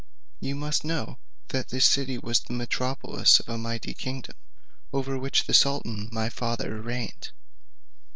[0.39, 1.19] You must know,
[1.49, 4.35] that this city was the metropolis of a mighty kingdom,
[4.91, 7.29] over which the sultan my father reigned.